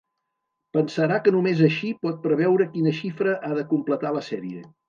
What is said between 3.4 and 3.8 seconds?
ha de